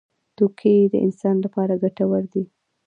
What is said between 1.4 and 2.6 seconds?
لپاره ګټور دي.